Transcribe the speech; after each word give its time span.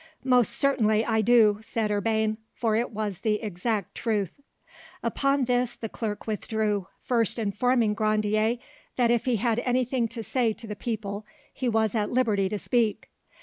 "Most 0.23 0.53
certainly 0.53 1.05
I 1.05 1.21
do," 1.21 1.59
said 1.61 1.91
Urbain; 1.91 2.37
"for 2.55 2.75
it 2.75 2.89
was 2.89 3.19
the 3.19 3.35
exact 3.43 3.93
truth." 3.93 4.39
Upon 5.03 5.45
this, 5.45 5.75
the 5.75 5.89
clerk 5.89 6.25
withdrew, 6.25 6.87
first 7.03 7.37
informing 7.37 7.93
Grandier 7.93 8.57
that 8.95 9.11
if 9.11 9.25
he 9.25 9.35
had 9.35 9.59
anything 9.59 10.07
to 10.07 10.23
say 10.23 10.53
to 10.53 10.65
the 10.65 10.75
people 10.75 11.23
he 11.53 11.69
was 11.69 11.93
at 11.93 12.09
liberty 12.09 12.49
to 12.49 12.57
speak. 12.57 13.11